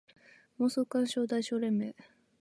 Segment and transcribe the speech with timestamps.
[0.57, 1.93] 妄想感傷代償連盟